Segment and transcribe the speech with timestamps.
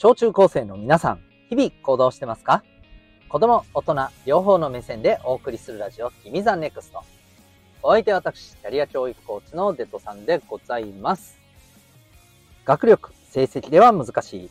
[0.00, 2.62] 小中高生の皆さん、日々行動してますか？
[3.28, 3.96] 子供、大人、
[4.26, 7.02] 両方の目線でお送りするラジオ、君ザネクスト。
[7.82, 11.36] お相手は私、キャリア教育コーチのデトさんでございます。
[12.64, 14.50] 学力、成績では難しい。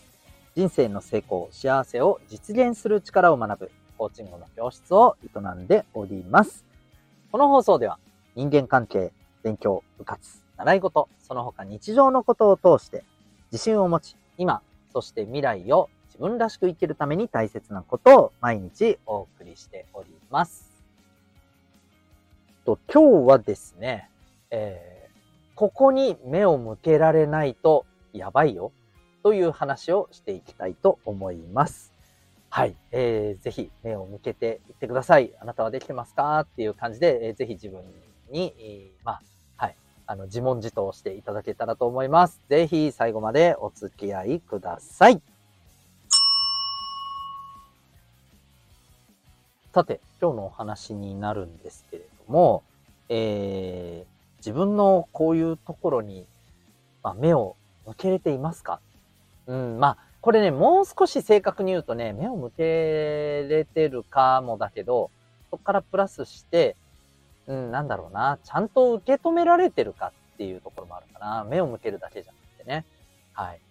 [0.57, 6.65] 人生の成功、幸せを実現する力を学ぶ、コーチングの教室を営んでおります。
[7.31, 7.99] この放送では、
[8.35, 13.05] 人間関係、勉強、部活、習い事、その他日常のことを通して、
[13.49, 14.61] 自信を持ち、今、
[14.97, 20.71] そして未来を自分らしく生きるために大切なことを毎日お送りしております。
[22.65, 24.09] と今日はですね、
[24.49, 28.71] えー、ここに目を向けられないとやばいよ
[29.21, 31.93] という話をしていきたいと思います。
[32.49, 32.75] はい。
[32.91, 35.31] えー、ぜひ目を向けていってください。
[35.39, 36.39] あなたはできてますか？
[36.39, 37.83] っていう感じで、えー、ぜひ自分
[38.31, 39.21] に、えー、まあ、
[40.09, 42.41] あの、自問自答していただけたらと思います。
[42.47, 45.21] ぜひ最後までお付き合いください。
[49.73, 52.63] さて、今日のお話になるんですけれども、
[53.09, 56.25] えー、自分のこういうところに、
[57.03, 58.79] まあ、目を向けれていますか？
[59.45, 62.63] うん、まあ、これね、もう少し正確に言うとね、目を向け
[63.49, 65.11] れてるかもだけど、
[65.51, 66.77] そこからプラスして、
[67.47, 71.43] うん、なんだろうな、ちゃんと受け止められてるかっていうところもあるかな。
[71.45, 72.85] 目を向けるだけじゃなくてね。
[73.33, 73.61] はい。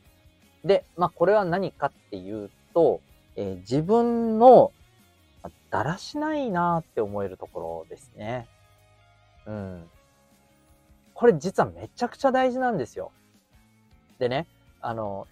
[0.64, 3.00] で、まあ、これは何かっていうと、
[3.36, 4.72] えー、自分の、
[5.70, 8.48] だらしないなーって思えるところですね。
[9.46, 9.90] うん。
[11.14, 13.12] これ実はめちゃくちゃ大事なんですよ。
[14.18, 14.46] でね、
[14.80, 15.26] あの、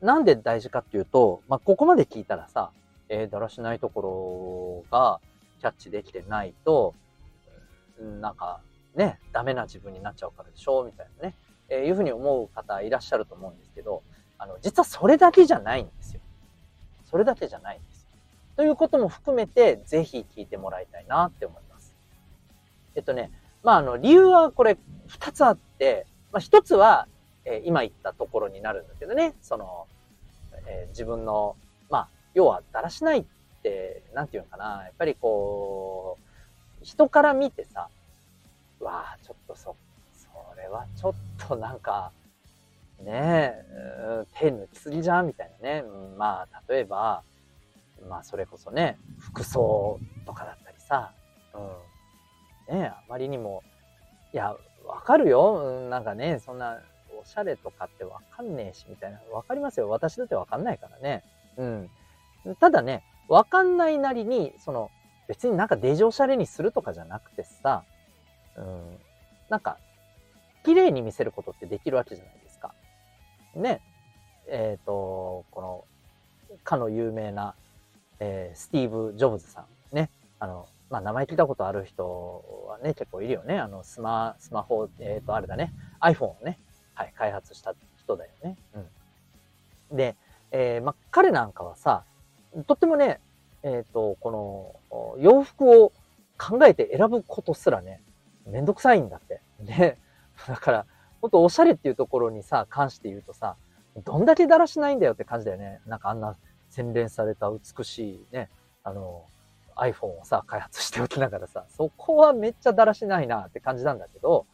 [0.00, 2.70] なんで大事かっていうと、まあ、ここまで聞いたらさ、
[3.08, 5.20] えー、だらしないところが
[5.60, 6.94] キャッチできてないと、
[8.00, 8.60] なんか
[8.94, 11.34] ね、ダメな自分になっちゃうからでしょみたいなね、
[11.68, 14.02] えー、いうふうに思う方いらっしゃると思うんですけど、
[14.38, 16.20] あの、実はそれだけじゃないんですよ。
[17.04, 18.08] それだけじゃないんですよ。
[18.56, 21.94] ということも含めて、ぜひ聞いてもらいたいなって思います。
[22.94, 23.30] えっとね、
[23.62, 27.08] まあ、あの、理由はこれ二つあって、まあ、一つは、
[27.44, 29.86] えー、今言ったところになるんだけどね、その、
[30.66, 31.56] えー、自分の、
[31.90, 33.24] まあ、要はだらしないっ
[33.62, 36.25] て、なんていうのかな、やっぱりこう、
[36.86, 37.88] 人から見てさ、
[38.78, 39.74] わあ、ちょっとそ、
[40.12, 42.12] それはちょっとなんか、
[43.00, 45.84] ねえ、手抜きすぎじゃんみたいなね。
[46.16, 47.24] まあ、例えば、
[48.08, 51.12] まあ、それこそね、服装とかだったりさ、
[52.68, 52.78] うん。
[52.78, 53.64] ねえ、あまりにも、
[54.32, 54.54] いや、
[54.84, 55.88] わかるよ。
[55.90, 56.78] なんかね、そんな、
[57.20, 59.20] おしゃれとかってわかんねえし、みたいな。
[59.32, 59.88] わかりますよ。
[59.88, 61.24] 私だってわかんないからね。
[61.56, 61.90] うん。
[62.60, 64.92] ただね、わかんないなりに、その、
[65.28, 67.84] 別になんかデジおしゃれにするとかじゃなくてさ、
[68.56, 68.98] うん、
[69.48, 69.78] なんか、
[70.64, 72.74] 綺麗に見せることってできるわけじゃないですか。
[73.54, 73.80] ね。
[74.48, 75.84] えっ、ー、と、この、
[76.64, 77.54] かの有名な、
[78.18, 79.96] えー、スティーブ・ジョブズさん。
[79.96, 80.10] ね。
[80.38, 83.58] あの、まあ、名前聞いたことある人はね、結構いるよね。
[83.58, 85.72] あの、スマ、スマホ、えっ、ー、と、あれだね。
[86.00, 86.58] iPhone をね、
[86.94, 88.56] はい、開発した人だよね。
[89.90, 89.96] うん。
[89.96, 90.16] で、
[90.50, 92.04] えー、まあ、彼なんかはさ、
[92.66, 93.20] とってもね、
[93.62, 94.80] えっ、ー、と、この
[95.18, 95.92] 洋服を
[96.38, 98.00] 考えて選ぶことすらね、
[98.46, 99.40] めんどくさいんだって。
[99.60, 99.98] で、
[100.46, 100.86] だから、
[101.20, 103.56] ほんとおしゃれっていうところにさ、関して言うとさ、
[104.04, 105.80] どんだけだらしないんだよって感じだよね。
[105.86, 106.36] なんかあんな
[106.70, 108.50] 洗練された美しいね、
[108.84, 109.24] あの、
[109.76, 114.46] iPhone をさ、開発しておきながらさ、そこはめっちゃだらしないなって感じなんだけど、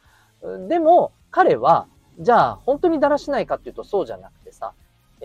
[0.68, 1.86] でも、彼は、
[2.18, 4.74] じゃあ、本当にだらしないかっていうとそうじゃなくてさ、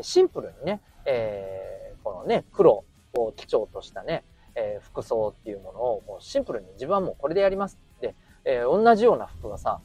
[0.02, 4.24] シンプルにね、えー、このね、黒、こう、基調としたね、
[4.58, 9.80] えー、服装っていうものをもうシンプルに自分はもうこれでやりますって、えー、同じような服がさ、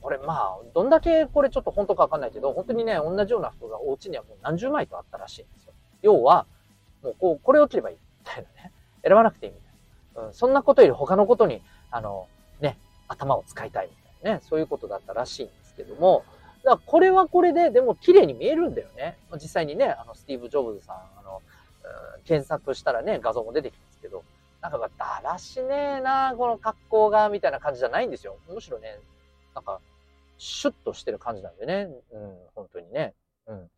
[0.00, 5.72] これまあ、どんだけこれちょっと本当かわかんないけど、本当にね、同じような服がお家にはもう何十枚とあったらしいんですよ。
[6.02, 6.46] 要は、
[7.02, 8.72] もうこう、これを着ればいいみたいなね。
[9.02, 10.28] 選ばなくていいみたいな。
[10.28, 12.28] うん、そんなことより他のことに、あの、
[12.60, 13.92] ね、頭を使いたいみ
[14.22, 16.24] たいなね、そういうことだったらしいんですけども、
[16.64, 19.18] だからこれはこれで、でも綺麗に見えるんだよね。
[19.34, 20.94] 実際にね、あの、スティーブ・ジョブズさ
[22.24, 24.22] 検索したらね、画像も出てきますけど、
[24.60, 28.38] なんかだらしねえな、この格好が、みたいな感じじゃないんですよ。
[28.48, 28.98] むしろね、
[29.54, 29.80] なんか、
[30.38, 31.88] シュッとしてる感じなんでね。
[32.12, 33.14] うん、本当にね。
[33.46, 33.70] うん。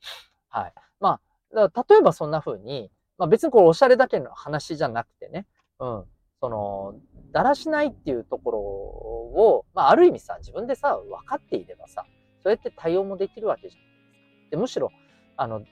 [0.48, 0.72] はい。
[1.00, 1.20] ま
[1.54, 5.46] あ、例えばそんな風に、まあ別にこれおしゃれだけの話じゃなくてね、
[5.80, 6.04] うん。
[6.40, 6.94] その、
[7.32, 12.04] だらしないっていうところを、まあある意味さ、自分でさ、分かっていればさ、
[12.42, 14.50] そうやって対応もできるわけじゃないですか。
[14.52, 14.90] で、むしろ、
[15.36, 15.62] あの、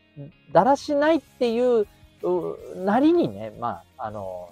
[0.53, 1.87] だらしないっていう
[2.77, 4.51] なりにね、まあ、あの、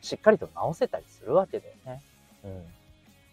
[0.00, 2.02] しっかりと直せたりするわけだよね。
[2.44, 2.64] うん。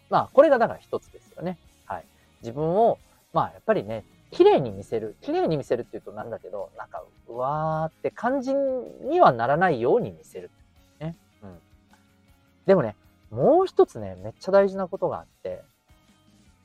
[0.08, 1.58] まあ、これがだから一つですよね。
[1.86, 2.04] はい。
[2.42, 2.98] 自分を、
[3.32, 5.16] まあ、やっぱりね、綺麗に見せる。
[5.20, 10.50] 綺麗に見せるって言うとなんだけど、なんか、うわーって感じにはならないように見せる。
[11.00, 11.16] ね。
[11.42, 11.58] うん。
[12.66, 12.96] でもね、
[13.30, 15.62] もう一つね、めっちゃ大事なことがあって、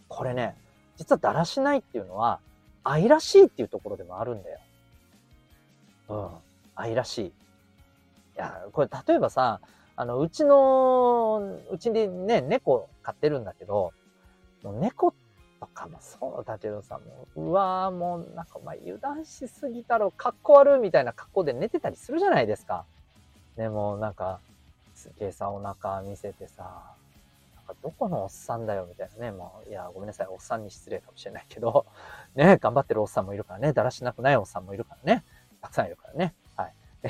[0.07, 0.55] これね、
[0.97, 2.39] 実はだらしないっていうのは、
[2.83, 4.59] 愛らしいっていうところでもあるんだよ。
[6.09, 6.29] うん。
[6.75, 7.25] 愛らしい。
[7.27, 7.31] い
[8.35, 9.61] や、これ例えばさ、
[9.95, 13.93] あの、うちの、うちでね、猫飼ってるんだけど、
[14.63, 15.13] もう猫
[15.59, 22.85] とかもそうだけどさ、もう、うわーもうなんかお前油断しすぎたろ、かっこ悪いみたいな格好で寝てたりするじゃないですか。
[23.55, 24.39] でもなんか、
[24.95, 26.83] すげえさ、お腹見せてさ、
[27.55, 29.31] なんかどこのおっさんだよみたいなね。
[29.31, 31.85] もう、いや、ごめんなさい、おっさんに失礼かもしれないけど、
[32.35, 35.23] ね、頑張ってるおっさんもいるからね、だらしなくないおっさんもいるからね、
[35.61, 36.33] たくさんいるからね。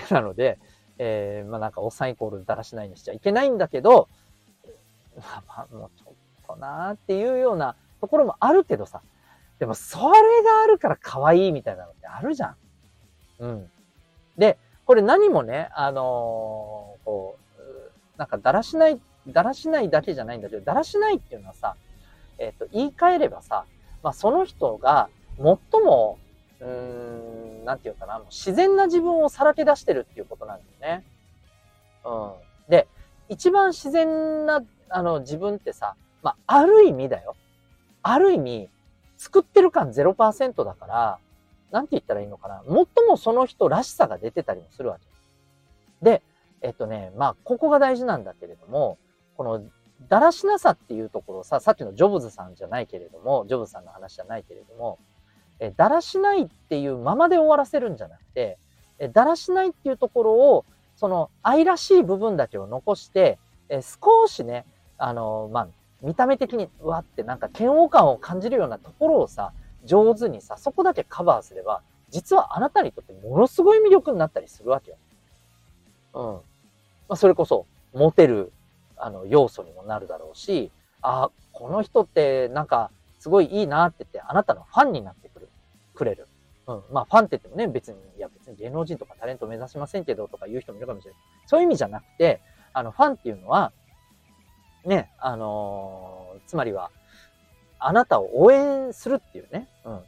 [0.12, 0.58] なので、
[0.98, 4.08] えー、まあなんかおっさんイコールだらしないにしちゃいけないんだけど、
[5.18, 6.14] まあまあもうちょっ
[6.48, 9.02] となーっていうようなところもあるけどさ、
[9.60, 12.56] でもそれがあるから可愛いみたいなのってあるじゃん。
[13.40, 13.72] うん。
[14.38, 21.76] で、これ何もね、あのー、こう、なんかだらしない、だらしないだけじゃないんだけど、だらしないっていうのはさ、
[22.38, 23.66] えっ、ー、と、言い換えればさ、
[24.04, 26.20] まあその人が最も、
[26.66, 31.06] うーん、なんていうかな、もう自然な自分をさらけ出してるっていうことなんだよね。
[32.04, 32.70] うん。
[32.70, 32.88] で、
[33.30, 37.36] 一番自然な、あの、自分ってさ、まあ、ある意味だよ。
[38.02, 38.70] ある意味、
[39.18, 41.20] 作ってる感0%だから、
[41.72, 42.64] なんて言ったらいいのかな。
[42.66, 42.74] 最
[43.08, 45.06] もその人らしさが出てたりもするわけ。
[46.02, 46.22] で、
[46.62, 48.98] えっとね、まあ、ここが大事なんだけれども、
[49.38, 49.64] この、
[50.10, 55.00] だらしなさっていうところさ、さっきのジョブズさんじゃないけれども、ジョブズさんの話じゃないけれども、
[55.60, 58.58] え、だらしないっていうままで終わらせるんじゃなくて、
[59.00, 60.66] え、だらしないっていうところを、
[60.96, 63.38] その愛らしい部分だけを残して、
[63.70, 64.66] え、少しね、
[64.98, 65.68] あの、まあ、
[66.02, 69.54] 見た目的に、うわってなんか嫌悪感を感じるようなところをさ、
[69.84, 74.98] 上手にさ、そこだけカバーすれば、実はあなたにとってものすごい魅力になったりするわけよ。
[76.14, 76.24] うん。
[76.24, 76.42] ま
[77.10, 78.52] あ、それこそ、モテる、
[78.98, 85.30] あの、要素にもなるだろうし、あ、この人ってなんか、すごいいいなって言って、あなたのファンになって
[85.96, 86.28] くれる。
[86.68, 86.84] うん。
[86.92, 91.22] まあ、ファンって言ってもね、別に、いや別に芸能人とかタレント目指しませんけど、とか言う人もいるかもしれない。
[91.48, 92.42] そういう意味じゃなくて、
[92.74, 93.72] あの、ファンっていうのは、
[94.86, 96.92] ね、あのー、つまりは、
[97.80, 100.02] あなたを応援するっていうね、うん。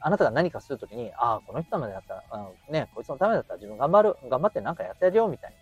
[0.00, 5.56] あなたが何かするときに、ああ、この人のためだったら、あのね、こいつのためだったら自分頑張る、頑張って何かやってやるよ、みたいに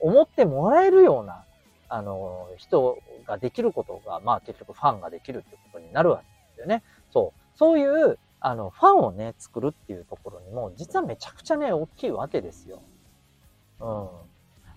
[0.00, 1.44] 思ってもらえるような、
[1.88, 6.82] あのー、人ができることが、まあ結局ファンができるってことになるわけですよね。
[7.10, 7.58] そう。
[7.58, 12.82] そういう、あの、ファンをね、作るっていうところにも、実はめちゃくちゃね、大きいわけですよ。
[13.80, 13.86] うん。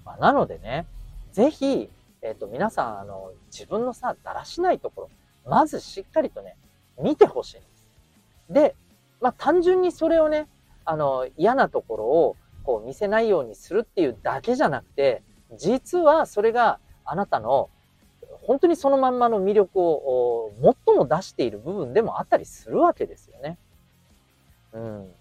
[0.03, 0.87] まあ、なのでね、
[1.31, 1.89] ぜひ、
[2.21, 5.09] えっ、ー、と、皆さん、あの、自分のさ、だらしないところ、
[5.45, 6.55] まずしっかりとね、
[7.01, 7.87] 見てほしいんです。
[8.49, 8.75] で、
[9.21, 10.47] まあ、単純にそれをね、
[10.85, 15.23] あの、嫌なところを、こう、見せないようにするっていうだけじゃなくて、
[15.57, 17.69] 実はそれがあなたの、
[18.43, 20.51] 本当にそのまんまの魅力を
[20.85, 23.57] 最も出している部分でもあったりするわけですよね。
[24.73, 25.11] うん。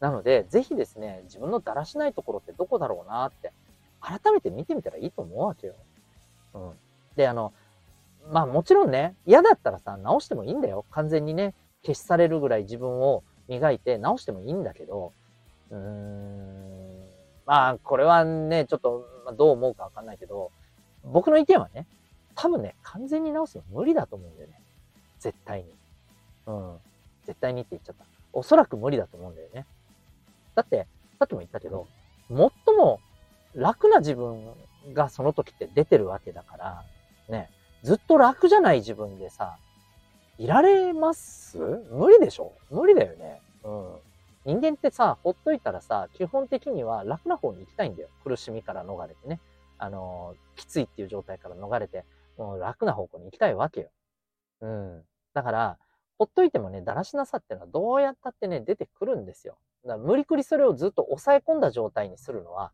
[0.00, 3.52] なので、ぜひですね、自分のだらしないところってどこだろうなって
[4.00, 5.74] 改めて見てみたらいいと思うわけよ。
[6.54, 6.72] うん。
[7.14, 7.52] で、あの、
[8.30, 10.84] まあもちろんね、嫌だったらさ、直してもいいんだよ。
[10.90, 11.54] 完全にね、
[11.84, 15.12] 消しされるぐらい自分を磨いて直してもいいんだけど、
[15.70, 17.02] うーん、
[17.46, 20.50] まあこれはね、ちょっと、どう思うかわかんないけど、
[21.04, 21.86] 僕の意見はね、
[22.34, 24.60] 多分ね、完全に直すの無理だと思うんだよね。
[25.18, 25.74] 絶対に。
[26.46, 26.76] うん。
[27.26, 28.04] 絶対にって言っちゃった。
[28.32, 29.66] おそらく無理だと思うんだよね。
[30.54, 30.86] だって、
[31.18, 31.86] さっきも言ったけど、
[32.28, 32.36] 最
[32.76, 33.00] も
[33.54, 34.42] 楽な自分
[34.94, 36.84] がその時って出てるわけだから、
[37.28, 37.50] ね、
[37.82, 39.58] ずっと楽じゃない自分でさ、
[40.38, 41.58] いられます？
[41.90, 42.52] 無理でしょ？
[42.70, 43.40] 無理だよね。
[43.64, 43.94] うん。
[44.44, 48.08] 人間ってさ、ほっといたらさ、基本的には楽な方に行きたいんだよ。
[48.24, 49.38] 苦しみから逃れてね。
[49.82, 52.04] あの、きついっていう状態から逃れて、
[52.38, 53.90] もう楽な方向に行きたいわけよ。
[54.60, 55.02] うん。
[55.34, 55.78] だから、
[56.18, 59.58] ほっといてもね、だらしなさってのはどうやったってね、出てくるんですよ。
[59.84, 62.70] だから無理くりそれをずっと抑え込んだ状態にするのは、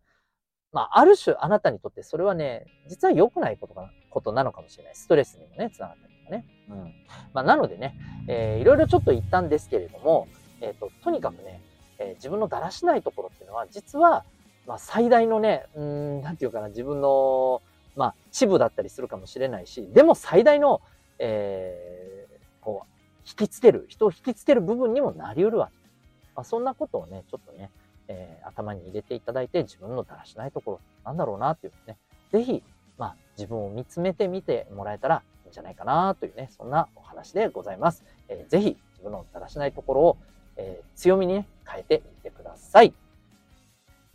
[0.71, 4.95] まあ、ある種あなたにとってそれはね、実は良くないことかことなのかもしれない。
[4.95, 6.45] ストレスにもね、つながったりとかね。
[6.69, 6.95] うん。
[7.33, 7.99] まあ、なのでね、
[8.29, 10.29] えー、いろいろちょっと言ったんですけれども、
[10.61, 11.63] えっ、ー、と、とにかくね、
[11.99, 14.27] えー、自分のだらしないところっていうのは、実は、
[14.69, 17.63] まあ、最大のね、うん、なんていうかな、自分の、
[17.97, 20.83] まあ、チブだったりするかもしれないし、でも最大の、
[21.19, 22.89] えー、こう、
[23.27, 25.89] 引きつける、人を引きつける部分にもなり得るわけ。
[26.37, 27.71] まあ、そんなことをね、ちょっとね、
[28.09, 31.97] えー、頭に入れていただいて、自分のだらしないところ、なんだろうなっていうね、
[32.31, 32.63] ぜひ、
[32.99, 38.05] まあ、自分を見つめてみてもらえたらいいんじゃないかなというね、そんなお話でございます。
[38.29, 40.17] えー、ぜひ、自分のだらしないところを、
[40.59, 42.93] えー、強みにね、変えていってください。